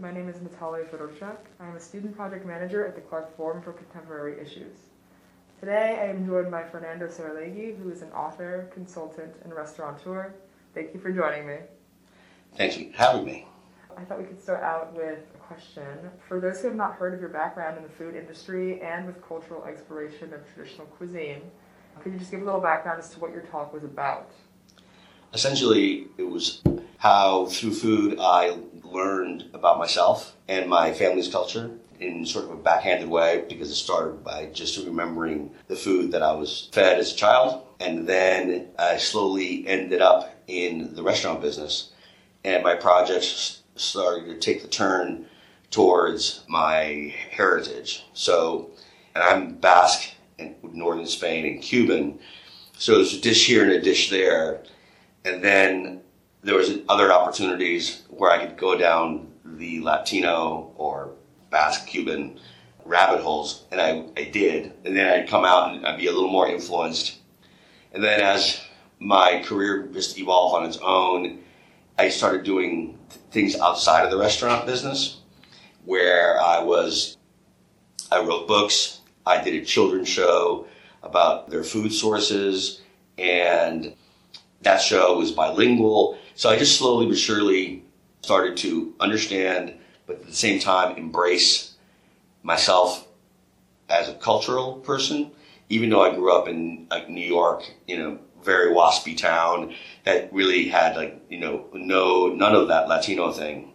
[0.00, 1.38] My name is Natalia Fedorchuk.
[1.58, 4.76] I am a student project manager at the Clark Forum for Contemporary Issues.
[5.58, 10.34] Today, I am joined by Fernando Saralegui, who is an author, consultant, and restaurateur.
[10.72, 11.56] Thank you for joining me.
[12.56, 13.48] Thank you for having me.
[13.96, 15.82] I thought we could start out with a question.
[16.28, 19.26] For those who have not heard of your background in the food industry and with
[19.26, 21.42] cultural exploration of traditional cuisine,
[22.04, 24.30] could you just give a little background as to what your talk was about?
[25.34, 26.62] Essentially, it was
[26.98, 28.56] how through food I
[28.92, 31.70] learned about myself and my family's culture
[32.00, 36.22] in sort of a backhanded way because it started by just remembering the food that
[36.22, 37.66] I was fed as a child.
[37.80, 41.92] And then I slowly ended up in the restaurant business.
[42.44, 45.26] And my projects started to take the turn
[45.70, 48.04] towards my heritage.
[48.14, 48.70] So,
[49.14, 52.18] and I'm Basque and northern Spain and Cuban.
[52.74, 54.62] So there's a dish here and a dish there.
[55.24, 56.00] And then
[56.42, 61.12] there was other opportunities where I could go down the Latino or
[61.50, 62.38] Basque Cuban
[62.84, 64.72] rabbit holes, and I, I did.
[64.84, 67.18] And then I'd come out and I'd be a little more influenced.
[67.92, 68.60] And then as
[68.98, 71.40] my career just evolved on its own,
[71.98, 72.98] I started doing
[73.30, 75.20] things outside of the restaurant business
[75.84, 77.16] where I was,
[78.12, 80.66] I wrote books, I did a children's show
[81.02, 82.82] about their food sources,
[83.16, 83.94] and
[84.62, 86.18] that show was bilingual.
[86.38, 87.82] So I just slowly but surely
[88.22, 89.74] started to understand,
[90.06, 91.74] but at the same time embrace
[92.44, 93.08] myself
[93.88, 95.32] as a cultural person.
[95.68, 100.32] Even though I grew up in like New York, you know, very waspy town that
[100.32, 103.72] really had like you know no none of that Latino thing.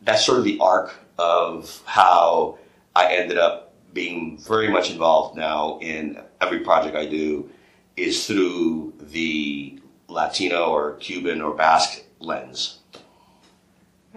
[0.00, 2.56] That's sort of the arc of how
[2.96, 7.50] I ended up being very much involved now in every project I do
[7.98, 9.81] is through the
[10.12, 12.78] Latino or Cuban or Basque lens.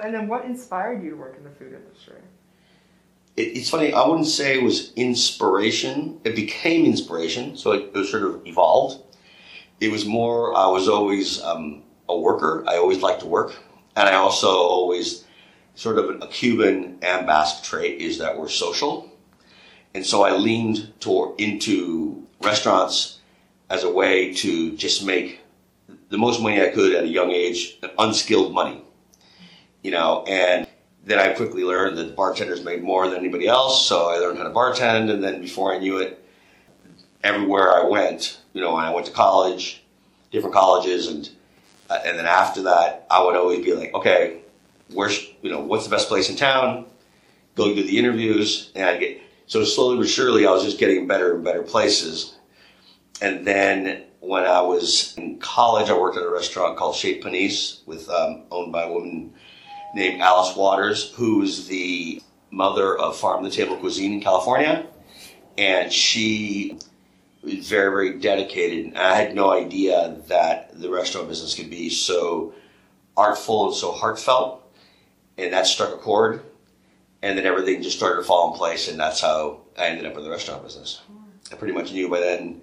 [0.01, 2.21] And then what inspired you to work in the food industry?
[3.37, 6.19] It, it's funny, I wouldn't say it was inspiration.
[6.23, 9.01] It became inspiration, so it, it was sort of evolved.
[9.79, 12.63] It was more, I was always um, a worker.
[12.67, 13.55] I always liked to work.
[13.95, 15.25] And I also always,
[15.75, 19.11] sort of a Cuban and Basque trait is that we're social.
[19.93, 23.19] And so I leaned toward, into restaurants
[23.69, 25.41] as a way to just make
[26.09, 28.81] the most money I could at a young age, unskilled money.
[29.81, 30.67] You know, and
[31.05, 34.43] then I quickly learned that bartenders made more than anybody else, so I learned how
[34.43, 36.23] to bartend, and then before I knew it,
[37.23, 39.83] everywhere I went, you know, I went to college,
[40.31, 41.29] different colleges, and
[41.87, 44.39] uh, and then after that, I would always be like, okay,
[44.91, 46.85] where's you know, what's the best place in town?
[47.55, 51.05] Go do the interviews, and I get so slowly but surely, I was just getting
[51.07, 52.35] better and better places,
[53.21, 57.85] and then when I was in college, I worked at a restaurant called Chez Panisse,
[57.85, 59.33] with um, owned by a woman
[59.93, 64.87] named Alice Waters, who's the mother of Farm to Table Cuisine in California,
[65.57, 66.79] and she
[67.43, 68.85] was very, very dedicated.
[68.87, 72.53] And I had no idea that the restaurant business could be so
[73.15, 74.63] artful and so heartfelt,
[75.37, 76.41] and that struck a chord.
[77.21, 80.17] And then everything just started to fall in place, and that's how I ended up
[80.17, 81.01] in the restaurant business.
[81.51, 82.61] I pretty much knew by then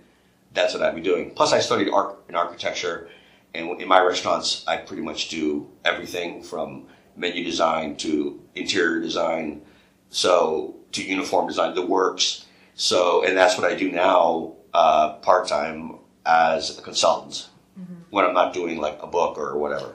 [0.55, 1.31] that's what I'd be doing.
[1.31, 3.09] Plus, I studied art and architecture,
[3.55, 6.87] and in my restaurants, I pretty much do everything from
[7.17, 9.63] menu design to interior design,
[10.11, 12.47] so to uniform design, the works.
[12.75, 17.49] So, and that's what I do now, uh, part time as a consultant
[17.79, 17.95] mm-hmm.
[18.11, 19.95] when I'm not doing like a book or whatever.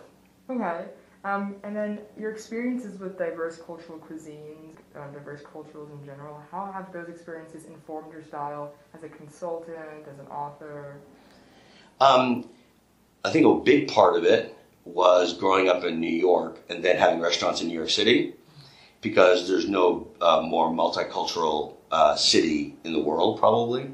[0.50, 0.86] Okay.
[1.28, 6.72] Um, and then your experiences with diverse cultural cuisines, uh, diverse cultures in general, how
[6.72, 10.96] have those experiences informed your style as a consultant, as an author?
[12.00, 12.48] Um,
[13.26, 16.96] I think a big part of it was growing up in New York and then
[16.96, 18.34] having restaurants in New York City
[19.02, 23.92] because there's no uh, more multicultural uh, city in the world, probably.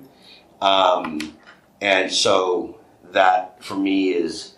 [0.62, 1.36] Um,
[1.82, 2.80] and so
[3.12, 4.54] that for me is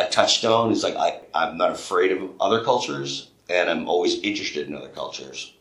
[0.00, 0.72] a touchstone.
[0.72, 4.88] Is like I, I'm not afraid of other cultures and I'm always interested in other
[4.88, 5.52] cultures.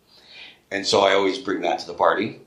[0.71, 2.41] And so I always bring that to the party.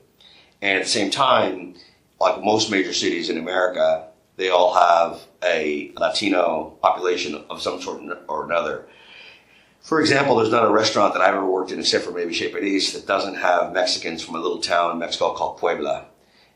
[0.61, 1.75] And at the same time,
[2.19, 4.07] like most major cities in America,
[4.37, 8.85] they all have a Latino population of some sort or another.
[9.81, 12.51] For example, there's not a restaurant that I've ever worked in, except for maybe Chez
[12.51, 16.05] Panisse, that doesn't have Mexicans from a little town in Mexico called Puebla.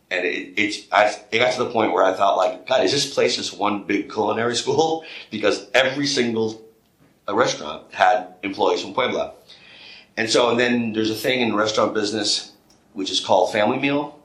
[0.09, 2.91] And it, it, I, it got to the point where I thought, like, God, is
[2.91, 5.03] this place just one big culinary school?
[5.31, 6.65] Because every single
[7.27, 9.33] uh, restaurant had employees from Puebla.
[10.15, 12.53] And so, and then there's a thing in the restaurant business
[12.93, 14.17] which is called family meal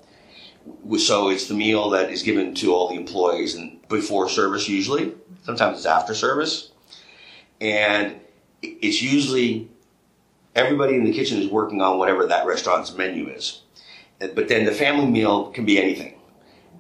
[0.99, 5.13] so it's the meal that is given to all the employees and before service usually.
[5.45, 6.71] Sometimes it's after service.
[7.61, 8.21] And
[8.63, 9.69] it's usually
[10.55, 13.63] everybody in the kitchen is working on whatever that restaurant's menu is.
[14.35, 16.15] But then the family meal can be anything.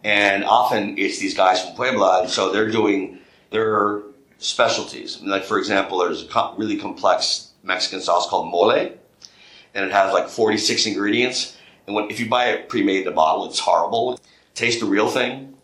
[0.05, 3.19] And often it's these guys from Puebla, and so they're doing
[3.51, 4.03] their
[4.39, 5.21] specialties.
[5.23, 10.29] Like, for example, there's a really complex Mexican sauce called mole, and it has like
[10.29, 11.57] 46 ingredients.
[11.87, 14.21] And when, if you buy it pre-made in a bottle, it's horrible.
[14.55, 15.55] Taste the real thing.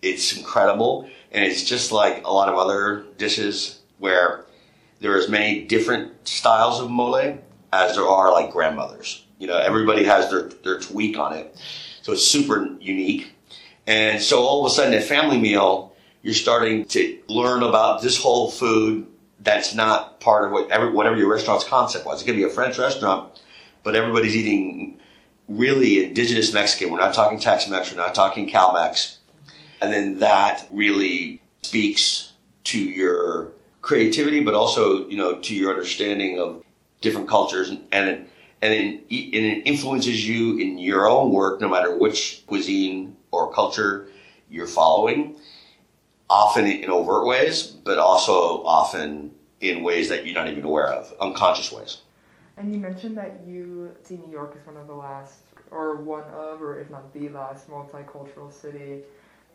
[0.00, 1.08] It's incredible.
[1.30, 4.44] And it's just like a lot of other dishes where
[5.00, 7.38] there are as many different styles of mole
[7.72, 9.24] as there are like grandmothers.
[9.42, 11.56] You know, everybody has their, their tweak on it.
[12.02, 13.32] So it's super unique.
[13.88, 18.16] And so all of a sudden at family meal, you're starting to learn about this
[18.16, 19.04] whole food
[19.40, 22.22] that's not part of what every, whatever your restaurant's concept was.
[22.22, 23.42] It could be a French restaurant,
[23.82, 25.00] but everybody's eating
[25.48, 26.92] really indigenous Mexican.
[26.92, 27.90] We're not talking Tex-Mex.
[27.90, 29.18] We're not talking Cal-Mex.
[29.80, 33.50] And then that really speaks to your
[33.80, 36.62] creativity, but also, you know, to your understanding of
[37.00, 38.28] different cultures and, and
[38.62, 43.52] and it, and it influences you in your own work, no matter which cuisine or
[43.52, 44.06] culture
[44.48, 45.36] you're following,
[46.30, 51.12] often in overt ways, but also often in ways that you're not even aware of,
[51.20, 51.98] unconscious ways.
[52.56, 56.24] And you mentioned that you see New York as one of the last, or one
[56.24, 59.00] of, or if not the last, multicultural city.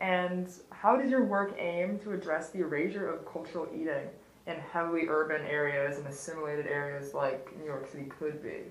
[0.00, 4.08] And how does your work aim to address the erasure of cultural eating
[4.48, 8.62] in heavily urban areas and assimilated areas like New York City could be?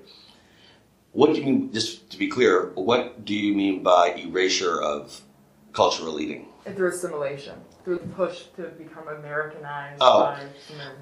[1.11, 5.21] What do you mean, just to be clear, what do you mean by erasure of
[5.73, 6.47] cultural eating?
[6.75, 7.53] Through assimilation,
[7.85, 9.99] through the push to become Americanized.
[10.01, 10.37] Oh,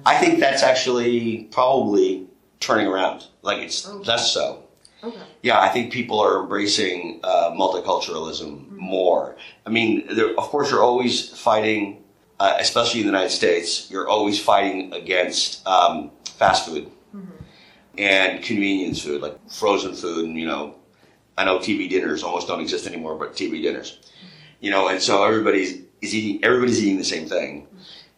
[0.04, 2.28] I think that's actually probably
[2.60, 3.24] turning around.
[3.42, 4.04] Like it's Okay.
[4.06, 4.62] less so.
[5.02, 5.18] Okay.
[5.42, 9.36] Yeah, I think people are embracing uh, multiculturalism more.
[9.66, 10.08] I mean,
[10.38, 12.02] of course, you're always fighting,
[12.38, 16.90] uh, especially in the United States, you're always fighting against um, fast food
[17.98, 20.26] and convenience food, like frozen food.
[20.26, 20.74] And, you know,
[21.38, 24.00] I know TV dinners almost don't exist anymore, but TV dinners.
[24.60, 26.44] You know, and so everybody's is eating.
[26.44, 27.66] Everybody's eating the same thing,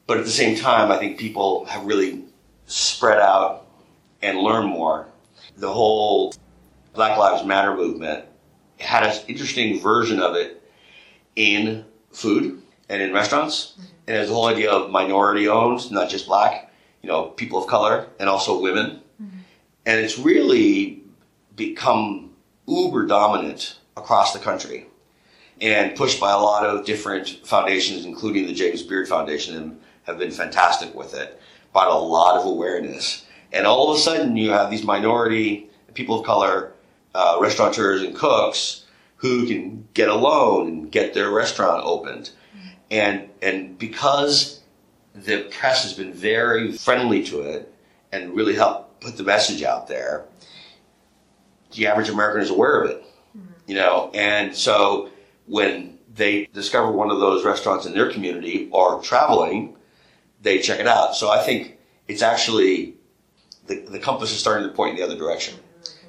[0.06, 2.25] but at the same time, I think people have really
[2.67, 3.67] spread out
[4.23, 5.09] and learn more.
[5.56, 6.32] The whole
[6.94, 8.25] Black Lives Matter movement
[8.79, 10.62] had an interesting version of it
[11.35, 13.75] in food and in restaurants.
[14.06, 17.62] And it has the whole idea of minority owned, not just black, you know, people
[17.62, 19.00] of color and also women.
[19.87, 21.02] And it's really
[21.56, 22.31] become
[22.67, 24.87] uber dominant across the country
[25.61, 30.19] and pushed by a lot of different foundations, including the James Beard Foundation, and have
[30.19, 31.41] been fantastic with it.
[31.73, 33.25] Brought a lot of awareness.
[33.52, 36.73] And all of a sudden, you have these minority people of color
[37.14, 38.84] uh, restaurateurs and cooks
[39.17, 42.31] who can get a loan and get their restaurant opened.
[42.90, 44.61] And, and because
[45.14, 47.73] the press has been very friendly to it
[48.12, 50.25] and really helped put the message out there,
[51.75, 53.05] the average American is aware of it.
[53.67, 55.11] You know, and so
[55.46, 59.76] when they discover one of those restaurants in their community or traveling,
[60.41, 61.14] they check it out.
[61.14, 62.94] So I think it's actually
[63.67, 65.58] the, the compass is starting to point in the other direction.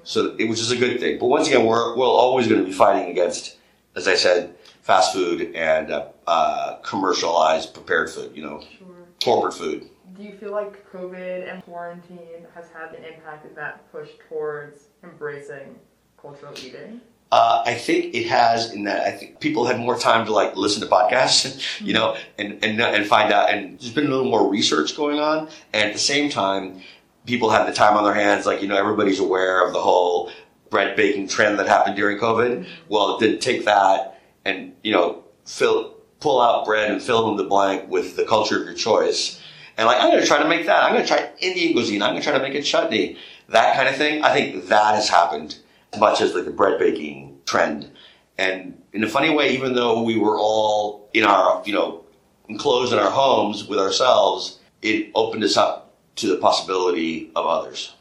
[0.03, 1.19] So it, which is a good thing.
[1.19, 3.57] But once again, we're, we're always going to be fighting against,
[3.95, 8.87] as I said, fast food and uh, uh, commercialized prepared food, you know, Sure.
[9.23, 9.89] corporate food.
[10.15, 14.89] Do you feel like COVID and quarantine has had an impact in that push towards
[15.03, 15.75] embracing
[16.21, 17.01] cultural eating?
[17.31, 20.55] Uh, I think it has in that I think people had more time to like
[20.55, 23.49] listen to podcasts, you know, and, and, and find out.
[23.51, 25.47] And there's been a little more research going on.
[25.73, 26.81] And at the same time,
[27.25, 28.45] people have the time on their hands.
[28.45, 30.31] Like, you know, everybody's aware of the whole
[30.69, 32.67] bread baking trend that happened during COVID.
[32.87, 37.43] Well, then take that and, you know, fill, pull out bread and fill in the
[37.43, 39.41] blank with the culture of your choice.
[39.77, 40.83] And like, I'm going to try to make that.
[40.83, 42.01] I'm going to try Indian cuisine.
[42.01, 43.17] I'm going to try to make a chutney.
[43.47, 44.23] That kind of thing.
[44.23, 45.57] I think that has happened
[45.93, 47.89] as much as like the bread baking trend.
[48.37, 52.03] And in a funny way, even though we were all in our, you know,
[52.49, 57.93] enclosed in our homes with ourselves, it opened us up to the possibility of others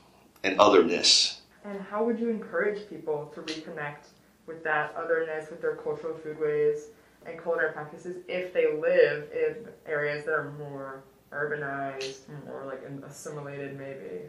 [0.43, 1.41] and otherness.
[1.65, 4.09] And how would you encourage people to reconnect
[4.47, 6.87] with that otherness, with their cultural foodways
[7.27, 13.79] and culinary practices if they live in areas that are more urbanized, more like assimilated,
[13.79, 14.23] maybe?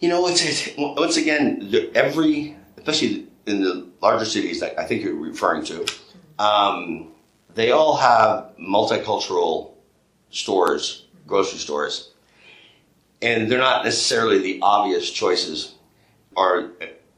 [0.00, 4.84] You know, it's, it's once again, the, every, especially in the larger cities that I
[4.84, 5.86] think you're referring to,
[6.38, 7.12] um,
[7.54, 9.72] they all have multicultural
[10.30, 12.12] stores, grocery stores,
[13.22, 15.74] and they're not necessarily the obvious choices,
[16.36, 16.70] or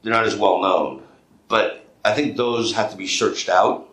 [0.03, 1.03] they're not as well known.
[1.49, 3.89] But I think those have to be searched out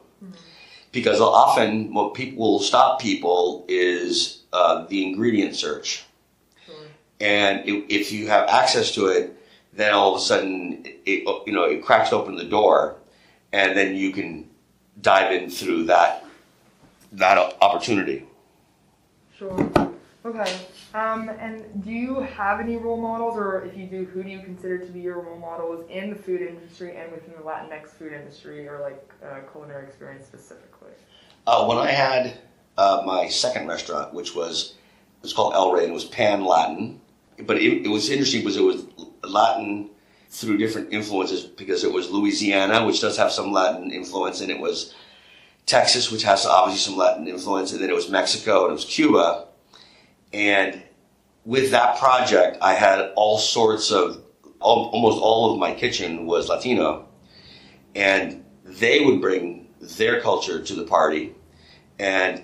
[0.92, 6.06] because often what people will stop people is uh, the ingredient search.
[7.22, 9.38] And if if you have access to it,
[9.74, 12.96] then all of a sudden, it, you know, it cracks open the door,
[13.52, 14.50] and then you can
[15.02, 16.26] dive in through that
[17.12, 18.26] that opportunity.
[19.38, 19.92] Sure.
[20.26, 20.58] Okay.
[20.94, 24.40] Um, and do you have any role models, or if you do, who do you
[24.40, 28.14] consider to be your role models in the food industry and within the Latinx food
[28.14, 30.79] industry, or like uh, culinary experience specifically?
[31.50, 32.38] Uh, when I had
[32.78, 34.76] uh, my second restaurant, which was
[35.18, 37.02] it was called El Rey, and it was Pan Latin,
[37.40, 38.86] but it, it was interesting because it was
[39.24, 39.90] Latin
[40.30, 44.60] through different influences because it was Louisiana, which does have some Latin influence, and it
[44.60, 44.94] was
[45.66, 48.86] Texas, which has obviously some Latin influence, and then it was Mexico and it was
[48.86, 49.48] Cuba.
[50.32, 50.84] And
[51.46, 54.22] with that project, I had all sorts of,
[54.60, 57.08] almost all of my kitchen was Latino.
[57.96, 61.34] And they would bring their culture to the party.
[62.00, 62.44] And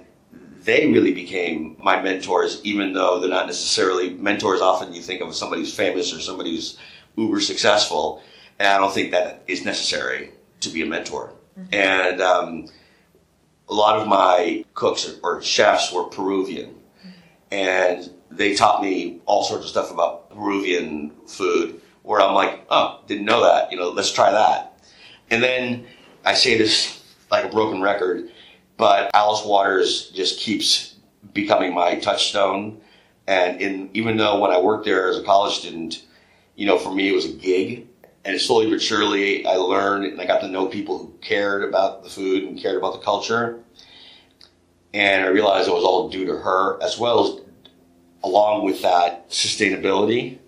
[0.64, 4.62] they really became my mentors, even though they're not necessarily mentors.
[4.62, 6.78] Often you think of somebody who's famous or somebody who's
[7.16, 8.22] uber successful.
[8.60, 10.32] And I don't think that is necessary
[10.62, 11.34] to be a mentor.
[11.58, 11.74] Mm-hmm.
[11.74, 12.68] And, um,
[13.70, 16.76] a lot of my cooks or chefs were Peruvian,
[17.52, 21.82] and they taught me all sorts of stuff about Peruvian food.
[22.04, 23.72] Where I'm like, oh, didn't know that.
[23.72, 24.80] You know, let's try that.
[25.32, 25.88] And then
[26.24, 28.30] I say this like a broken record,
[28.78, 30.96] but Alice Waters just keeps
[31.34, 32.82] becoming my touchstone.
[33.28, 36.06] And in even though when I worked there as a college student,
[36.56, 37.88] you know, for me it was a gig,
[38.24, 42.04] and slowly but surely I learned and I got to know people who cared about
[42.04, 43.60] the food and cared about the culture.
[44.94, 47.46] And I realized it was all due to her, as well as
[48.24, 50.40] along with that sustainability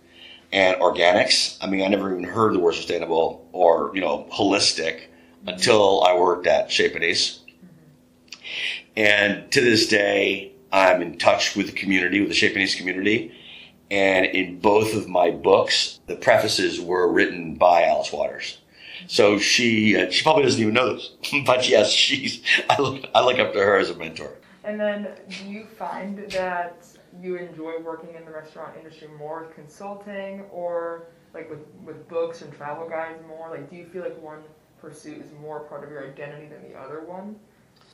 [0.51, 1.57] and organics.
[1.61, 5.01] I mean, I never even heard the word sustainable or, you know, holistic
[5.45, 7.39] until I worked at Chez Panisse.
[8.97, 13.31] And to this day, I'm in touch with the community, with the Panisse community.
[13.91, 18.57] And in both of my books, the prefaces were written by Alice Waters.
[19.05, 21.11] So she uh, she probably doesn't even know this,
[21.45, 24.33] but yes, she's I look I look up to her as a mentor.
[24.63, 26.83] And then, do you find that
[27.21, 32.41] you enjoy working in the restaurant industry more with consulting, or like with with books
[32.41, 33.51] and travel guides more?
[33.51, 34.41] Like, do you feel like one
[34.81, 37.35] pursuit is more part of your identity than the other one?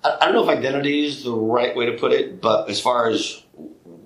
[0.04, 2.80] I, I don't know if identity is the right way to put it, but as
[2.80, 3.44] far as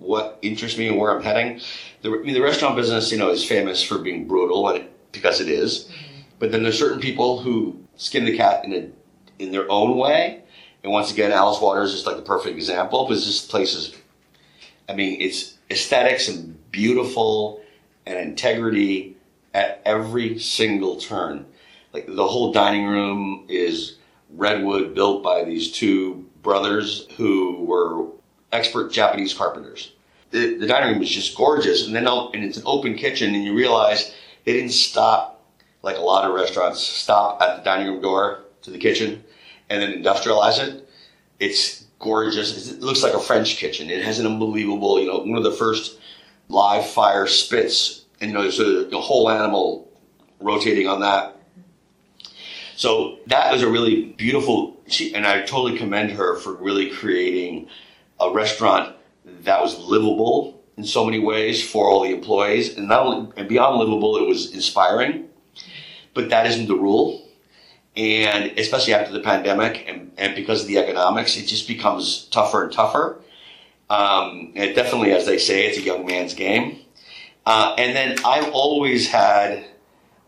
[0.07, 1.59] what interests me and where I'm heading.
[2.01, 5.11] The, I mean, the restaurant business, you know, is famous for being brutal, and it,
[5.11, 5.85] because it is.
[5.85, 6.21] Mm-hmm.
[6.39, 8.89] But then there's certain people who skin the cat in a
[9.43, 10.43] in their own way.
[10.83, 13.95] And once again, Alice Waters is like the perfect example because this place is,
[14.87, 17.61] I mean, it's aesthetics and beautiful
[18.05, 19.17] and integrity
[19.53, 21.45] at every single turn.
[21.93, 23.96] Like the whole dining room is
[24.29, 28.07] redwood built by these two brothers who were
[28.51, 29.91] expert Japanese carpenters
[30.31, 31.87] the, the dining room was just gorgeous.
[31.87, 34.13] And then and it's an open kitchen, and you realize
[34.45, 35.45] they didn't stop
[35.83, 39.23] like a lot of restaurants stop at the dining room door to the kitchen
[39.69, 40.89] and then industrialize it.
[41.39, 42.71] It's gorgeous.
[42.71, 43.89] It looks like a French kitchen.
[43.89, 45.99] It has an unbelievable, you know, one of the first
[46.49, 49.91] live fire spits, and you know, there's a, a whole animal
[50.39, 51.36] rotating on that.
[52.77, 54.77] So that was a really beautiful,
[55.15, 57.69] and I totally commend her for really creating
[58.19, 58.95] a restaurant
[59.41, 63.49] that was livable in so many ways for all the employees, and not only and
[63.49, 65.27] beyond livable, it was inspiring.
[66.13, 67.27] But that isn't the rule,
[67.95, 72.63] and especially after the pandemic and, and because of the economics, it just becomes tougher
[72.63, 73.19] and tougher.
[73.89, 76.81] Um, and definitely, as they say, it's a young man's game.
[77.43, 79.65] Uh, and then I've always had,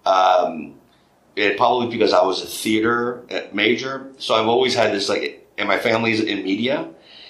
[0.04, 0.79] um,
[1.36, 5.68] it probably because I was a theater major, so I've always had this like, and
[5.68, 6.90] my family's in media.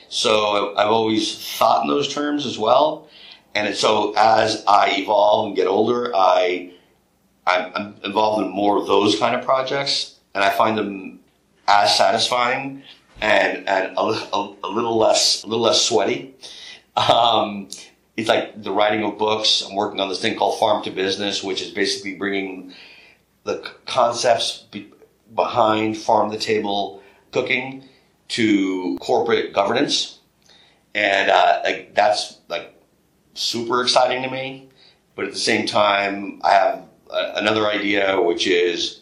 [0.09, 3.07] So I've always thought in those terms as well.
[3.53, 6.73] And so as I evolve and get older, I
[7.45, 11.19] I'm, involved in more of those kind of projects, and I find them
[11.67, 12.83] as satisfying
[13.21, 16.35] and and a, a, a little less a little less sweaty.
[16.95, 17.69] Um,
[18.17, 19.63] it's like the writing of books.
[19.65, 22.73] I'm working on this thing called Farm to Business, which is basically bringing
[23.45, 24.91] the concepts be,
[25.35, 27.83] behind farm to table cooking
[28.29, 30.19] to corporate governance,
[30.95, 32.73] and uh, like that's like
[33.33, 34.69] super exciting to me.
[35.15, 39.01] But at the same time, I have a, another idea, which is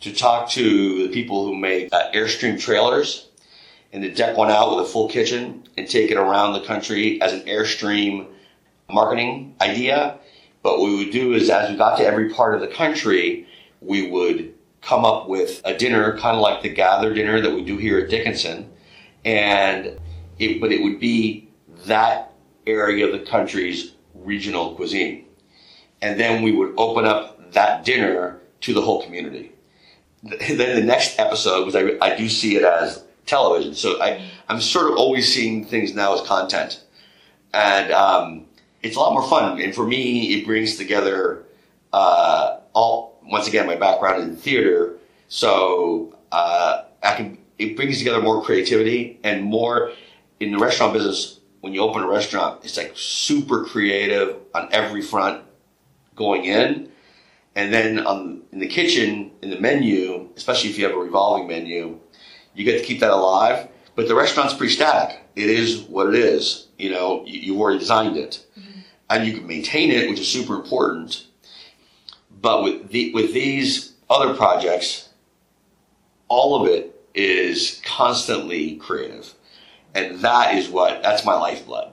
[0.00, 3.28] to talk to the people who make uh, Airstream trailers
[3.92, 7.20] and to deck one out with a full kitchen and take it around the country
[7.20, 8.26] as an Airstream
[8.90, 10.18] marketing idea.
[10.62, 13.46] But what we would do is, as we got to every part of the country,
[13.82, 17.62] we would come up with a dinner, kind of like the gather dinner that we
[17.64, 18.70] do here at Dickinson,
[19.24, 19.98] and
[20.38, 21.48] it, but it would be
[21.86, 22.32] that
[22.66, 25.24] area of the country's regional cuisine.
[26.02, 29.52] and then we would open up that dinner to the whole community.
[30.22, 34.60] Then the next episode was I, I do see it as television, so I I'm
[34.60, 36.82] sort of always seeing things now as content,
[37.52, 38.46] and um,
[38.82, 39.60] it's a lot more fun.
[39.60, 41.44] And for me, it brings together
[41.92, 44.96] uh, all once again my background in theater,
[45.28, 49.92] so uh, I can it brings together more creativity and more
[50.40, 51.40] in the restaurant business.
[51.60, 55.44] When you open a restaurant, it's like super creative on every front
[56.16, 56.90] going in.
[57.54, 61.46] And then on, in the kitchen, in the menu, especially if you have a revolving
[61.46, 62.00] menu,
[62.54, 63.68] you get to keep that alive.
[63.94, 65.20] But the restaurant's pretty static.
[65.36, 66.66] It is what it is.
[66.78, 68.44] You know, you, have already designed it.
[68.58, 68.80] Mm-hmm.
[69.10, 71.26] And you can maintain it, which is super important.
[72.42, 75.08] But with the, with these other projects,
[76.28, 79.32] all of it is constantly creative.
[79.94, 81.92] And that is what, that's my lifeblood.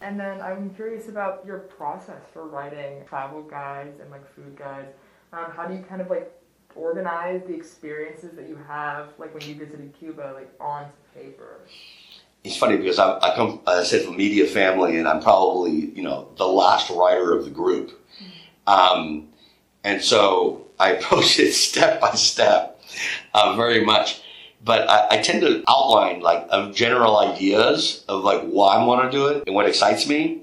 [0.00, 4.88] And then I'm curious about your process for writing travel guides and like food guides.
[5.32, 6.32] Um, how do you kind of like
[6.74, 11.60] organize the experiences that you have, like when you visited Cuba, like onto paper?
[12.44, 15.22] It's funny because I, I come, as I said, from a media family, and I'm
[15.22, 18.68] probably you know the last writer of the group, mm-hmm.
[18.68, 19.28] um,
[19.84, 22.80] and so I approach it step by step,
[23.34, 24.22] uh, very much
[24.64, 29.10] but I, I, tend to outline like of general ideas of like why I want
[29.10, 30.42] to do it and what excites me.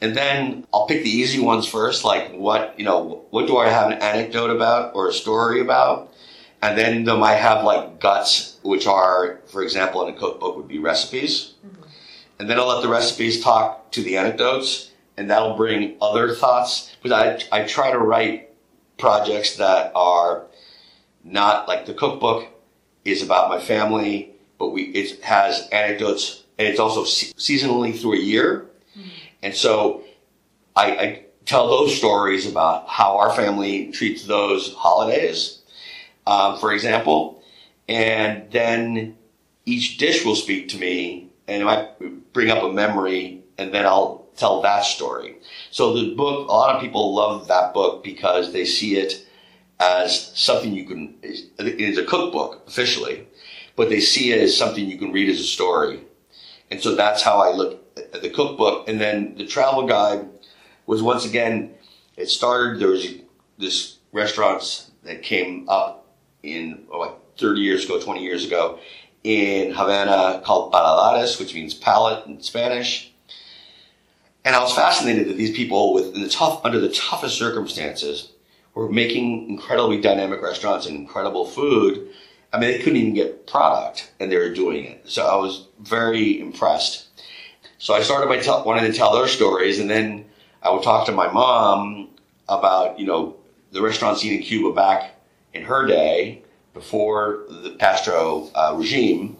[0.00, 3.68] And then I'll pick the easy ones first, like what, you know, what do I
[3.68, 6.12] have an anecdote about or a story about?
[6.60, 10.68] And then they might have like guts, which are, for example, in a cookbook would
[10.68, 11.54] be recipes.
[11.66, 11.82] Mm-hmm.
[12.38, 16.94] And then I'll let the recipes talk to the anecdotes and that'll bring other thoughts.
[17.02, 18.50] Because I, I try to write
[18.98, 20.46] projects that are
[21.24, 22.48] not like the cookbook
[23.04, 28.14] is about my family, but we it has anecdotes and it's also se- seasonally through
[28.14, 28.66] a year,
[28.96, 29.08] mm-hmm.
[29.42, 30.04] and so
[30.76, 35.60] I, I, tell those stories about how our family treats those holidays,
[36.24, 37.42] um, for example,
[37.88, 39.16] and then
[39.66, 43.84] each dish will speak to me and it might bring up a memory, and then
[43.84, 45.36] I'll tell that story.
[45.70, 49.26] So the book, a lot of people love that book because they see it
[49.80, 53.26] as something you can, it is a cookbook officially,
[53.76, 56.00] but they see it as something you can read as a story.
[56.70, 58.88] And so that's how I look at the cookbook.
[58.88, 60.26] And then the travel guide
[60.86, 61.74] was once again,
[62.16, 63.06] it started, there was
[63.58, 66.06] this restaurants that came up
[66.42, 68.78] in oh, like 30 years ago, 20 years ago
[69.24, 73.11] in Havana called Paladares, which means palate in Spanish.
[74.44, 78.32] And I was fascinated that these people with the tough, under the toughest circumstances,
[78.74, 82.08] were making incredibly dynamic restaurants and incredible food.
[82.52, 85.08] I mean, they couldn't even get product, and they were doing it.
[85.08, 87.06] So I was very impressed.
[87.78, 90.24] So I started by tell, wanting to tell their stories, and then
[90.62, 92.10] I would talk to my mom
[92.48, 93.36] about you know
[93.70, 95.14] the restaurant scene in Cuba back
[95.54, 96.42] in her day
[96.74, 99.36] before the Castro uh, regime,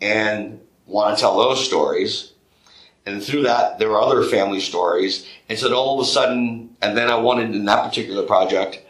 [0.00, 2.32] and want to tell those stories.
[3.10, 5.26] And through that, there were other family stories.
[5.48, 8.82] And so all of a sudden, and then I wanted in that particular project,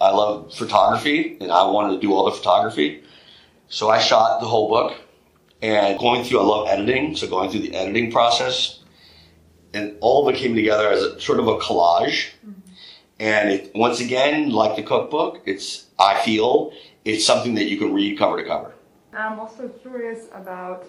[0.00, 3.04] I love photography and I wanted to do all the photography.
[3.68, 4.96] So I shot the whole book
[5.60, 7.14] and going through, I love editing.
[7.14, 8.80] So going through the editing process
[9.74, 12.30] and all of it came together as a sort of a collage.
[12.44, 12.60] Mm-hmm.
[13.20, 16.72] And it, once again, like the cookbook, it's, I feel
[17.04, 18.72] it's something that you can read cover to cover.
[19.12, 20.86] I'm also curious about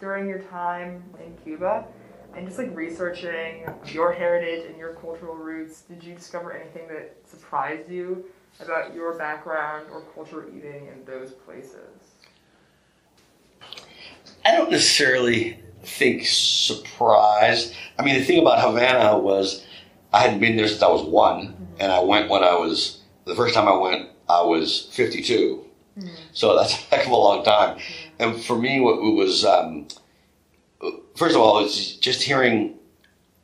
[0.00, 1.86] during your time in Cuba
[2.36, 7.16] and just like researching your heritage and your cultural roots, did you discover anything that
[7.24, 8.26] surprised you
[8.60, 12.16] about your background or culture eating in those places?
[14.44, 17.74] I don't necessarily think surprised.
[17.98, 19.64] I mean, the thing about Havana was
[20.12, 21.64] I hadn't been there since I was one, mm-hmm.
[21.80, 24.10] and I went when I was the first time I went.
[24.28, 25.64] I was fifty-two,
[25.98, 26.14] mm-hmm.
[26.32, 27.78] so that's a heck of a long time.
[27.78, 28.22] Mm-hmm.
[28.22, 29.88] And for me, what was um,
[31.16, 32.74] first of all, it's just hearing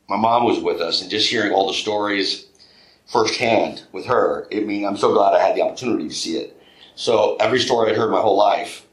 [0.07, 2.45] my mom was with us and just hearing all the stories
[3.07, 4.47] firsthand with her.
[4.51, 6.59] I mean, I'm so glad I had the opportunity to see it.
[6.95, 8.85] So every story I'd heard my whole life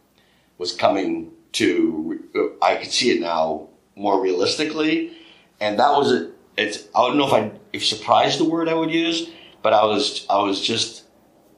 [0.59, 5.13] was coming to, uh, I could see it now more realistically.
[5.61, 6.31] And that was it.
[6.57, 9.31] It's, I don't know if I, if surprised the word I would use,
[9.63, 11.05] but I was, I was just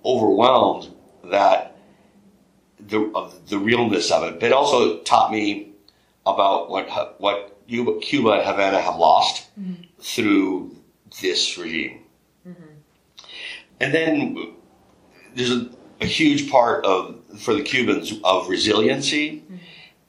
[0.05, 0.93] overwhelmed
[1.25, 1.77] that
[2.81, 4.41] the, of the realness of it.
[4.41, 5.72] But it also taught me
[6.27, 9.83] about what what Cuba and Havana have lost mm-hmm.
[10.01, 10.77] through
[11.21, 12.05] this regime.
[12.47, 13.27] Mm-hmm.
[13.81, 14.55] And then
[15.35, 19.41] there's a, a, huge part of for the Cubans of resiliency.
[19.41, 19.57] Mm-hmm.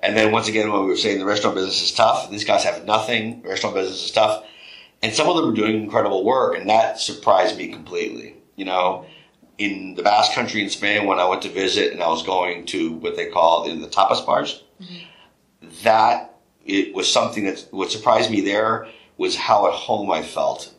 [0.01, 2.63] And then once again, when we were saying the restaurant business is tough, these guys
[2.63, 3.41] have nothing.
[3.41, 4.43] The restaurant business is tough.
[5.01, 8.35] and some of them are doing incredible work, and that surprised me completely.
[8.55, 9.05] You know,
[9.57, 12.65] in the Basque Country in Spain, when I went to visit, and I was going
[12.67, 14.63] to what they call in the tapas bars,
[15.83, 20.73] that it was something that what surprised me there was how at home I felt.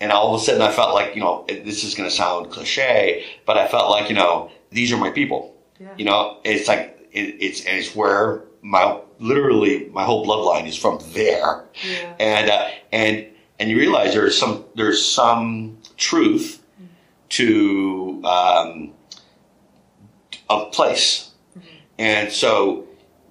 [0.00, 2.50] And all of a sudden, I felt like you know this is going to sound
[2.50, 5.54] cliche, but I felt like you know these are my people.
[5.80, 5.88] Yeah.
[5.96, 10.76] You know, it's like it, it's and it's where my literally my whole bloodline is
[10.76, 12.14] from there, Yeah.
[12.20, 13.26] and uh, and
[13.58, 16.62] and you realize there's some there's some truth
[17.30, 18.92] to um,
[20.50, 21.30] a place,
[21.98, 22.85] and so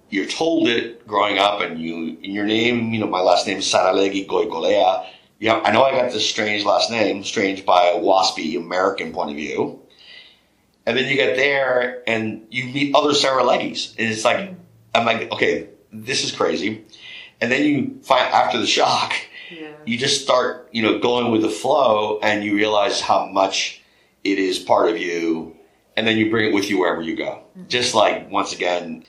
[0.10, 3.58] you're told it growing up, and you in your name, you know, my last name
[3.58, 5.08] is Saralegui Goikolea.
[5.40, 9.32] Yeah, I know I got this strange last name, strange by a waspy American point
[9.32, 9.82] of view.
[10.86, 13.96] And then you get there and you meet other Saraleguis.
[13.98, 14.54] And it's like,
[14.94, 16.86] I'm like, okay, this is crazy.
[17.42, 19.14] And then you find after the shock,
[19.52, 19.72] Yeah.
[19.86, 23.82] you just start, you know, going with the flow and you realize how much
[24.24, 25.56] it is part of you.
[25.98, 27.44] And then you bring it with you wherever you go.
[27.58, 27.68] Mm-hmm.
[27.68, 29.06] Just like, once again,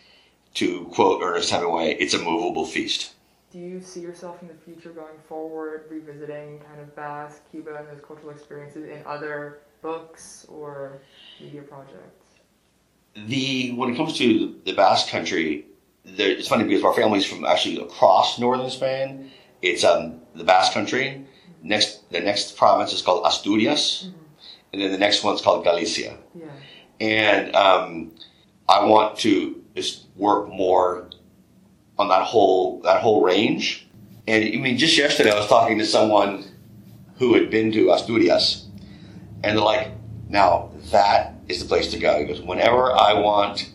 [0.56, 3.12] to quote Ernest Hemingway, it's a movable feast.
[3.52, 7.88] Do you see yourself in the future going forward, revisiting kind of Basque, Cuba, and
[7.88, 11.00] those cultural experiences in other books or
[11.40, 12.26] media projects?
[13.24, 15.66] the when it comes to the Basque Country,
[16.04, 19.30] there, it's funny because our family's from actually across northern Spain.
[19.62, 21.24] It's um, the Basque Country.
[21.62, 24.10] Next, the next province is called Asturias,
[24.72, 26.18] and then the next one's called Galicia.
[26.34, 26.46] Yeah.
[27.00, 28.12] And um,
[28.68, 31.10] I want to just work more
[31.98, 33.86] on that whole that whole range.
[34.26, 36.44] And I mean, just yesterday I was talking to someone
[37.18, 38.66] who had been to Asturias,
[39.44, 39.92] and they're like,
[40.28, 43.70] "Now that is the place to go." He goes, "Whenever I want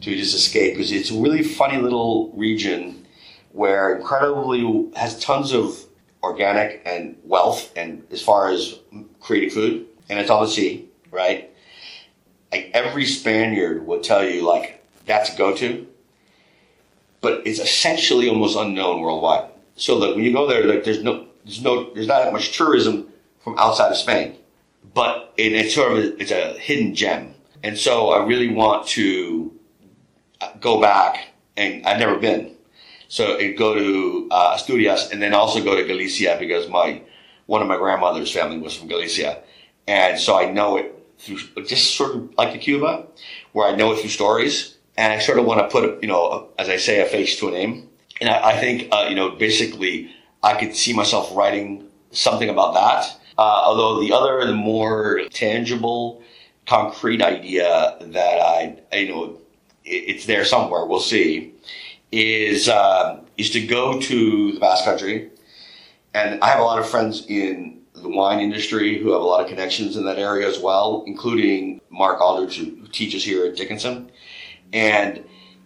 [0.00, 3.06] to just escape, because it's a really funny little region
[3.52, 5.86] where incredibly has tons of
[6.22, 8.78] organic and wealth, and as far as
[9.20, 11.50] creating food, and it's on the sea, right?
[12.50, 15.86] Like every Spaniard will tell you, like that's a go-to,
[17.20, 19.50] but it's essentially almost unknown worldwide.
[19.76, 23.08] So when you go there, like there's no, there's no, there's not that much tourism
[23.42, 24.36] from outside of Spain,
[24.94, 27.34] but it, it's sort of a, it's a hidden gem.
[27.62, 29.52] And so I really want to
[30.60, 32.54] go back, and I've never been.
[33.08, 37.02] So it go to uh, Asturias, and then also go to Galicia because my
[37.46, 39.42] one of my grandmother's family was from Galicia,
[39.86, 43.06] and so I know it through just sort of like a Cuba,
[43.52, 46.48] where I know it through stories, and I sort of want to put, you know,
[46.58, 47.88] as I say, a face to a name.
[48.20, 50.10] And I, I think, uh, you know, basically,
[50.42, 53.16] I could see myself writing something about that.
[53.36, 56.22] Uh, although the other, the more tangible,
[56.66, 59.38] concrete idea that I, I you know,
[59.84, 60.86] it, it's there somewhere.
[60.86, 61.52] We'll see.
[62.12, 65.30] Is uh, is to go to the Basque Country,
[66.14, 69.40] and I have a lot of friends in the wine industry who have a lot
[69.40, 74.12] of connections in that area as well, including Mark Aldridge, who teaches here at Dickinson,
[74.72, 75.24] and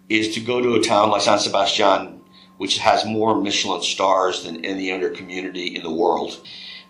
[0.09, 2.21] is to go to a town like San Sebastian,
[2.57, 6.41] which has more Michelin stars than any other community in the world,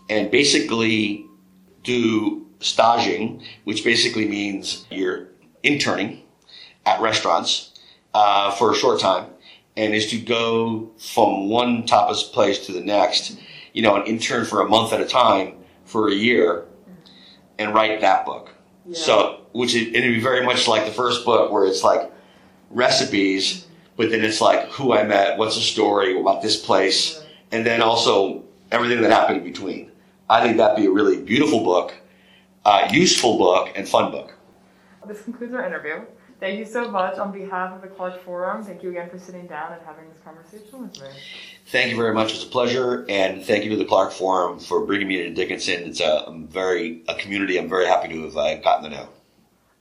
[0.09, 1.27] and basically
[1.83, 5.29] do staging, which basically means you're
[5.62, 6.23] interning
[6.87, 7.79] at restaurants
[8.14, 9.27] uh, for a short time,
[9.77, 13.38] and is to go from one tapas place to the next,
[13.73, 16.66] you know, an intern for a month at a time for a year,
[17.59, 18.55] and write that book.
[18.87, 18.99] Yeah.
[18.99, 22.11] So, which is, it'd be very much like the first book, where it's like
[22.70, 27.64] recipes, but then it's like who I met, what's the story about this place, and
[27.66, 29.90] then also everything that happened in between.
[30.30, 31.94] I think that'd be a really beautiful book,
[32.64, 34.34] uh, useful book, and fun book.
[35.06, 36.04] This concludes our interview.
[36.38, 38.62] Thank you so much on behalf of the Clark Forum.
[38.62, 41.08] Thank you again for sitting down and having this conversation with me.
[41.66, 42.32] Thank you very much.
[42.32, 45.82] It's a pleasure, and thank you to the Clark Forum for bringing me to Dickinson.
[45.82, 49.08] It's a I'm very a community I'm very happy to have uh, gotten to know.